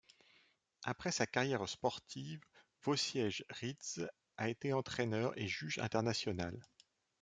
[0.83, 2.41] Après sa carrière sportive,
[2.83, 6.59] Wojciech Rydz a été entraineur et juge international.